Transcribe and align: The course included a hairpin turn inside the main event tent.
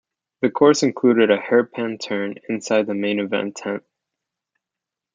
The 0.41 0.49
course 0.49 0.81
included 0.81 1.29
a 1.29 1.37
hairpin 1.37 1.99
turn 1.99 2.37
inside 2.49 2.87
the 2.87 2.95
main 2.95 3.19
event 3.19 3.55
tent. 3.55 3.83